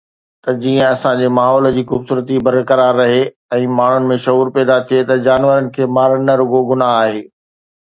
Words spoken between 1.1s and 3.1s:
جي ماحول جي خوبصورتي برقرار